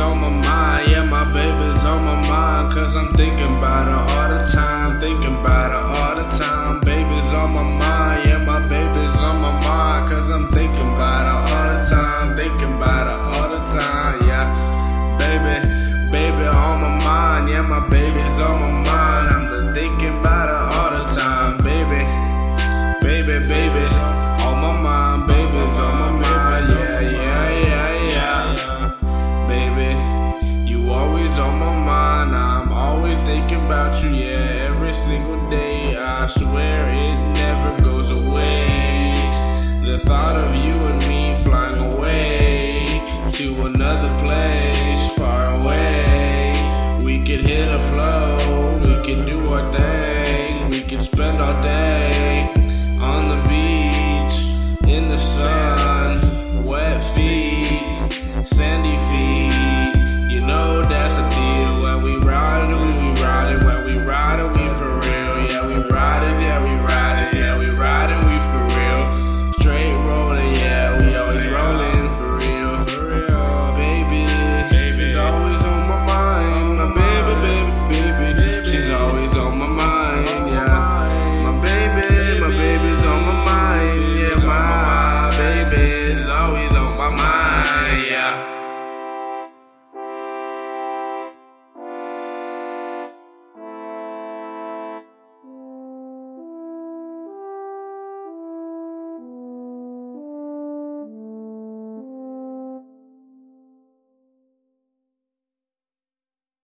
[0.00, 2.72] on my mind, yeah, my baby's on my mind.
[2.72, 6.80] Cause I'm thinking about her all the time, thinking about her all the time.
[6.80, 10.08] Baby's on my mind, yeah, my baby's on my mind.
[10.10, 14.46] Cause I'm thinking about her all the time, thinking about her all the time, yeah.
[15.18, 18.89] Baby, baby on my mind, yeah, my baby's on my mind.
[31.40, 32.36] On my mind.
[32.36, 34.10] I'm always thinking about you.
[34.10, 35.96] Yeah, every single day.
[35.96, 38.66] I swear it never goes away.
[39.84, 42.84] The thought of you and me flying away
[43.32, 46.52] to another place far away.
[47.02, 52.29] We could hit a flow, we could do our thing, we could spend all day
[66.22, 66.99] yeah, we ride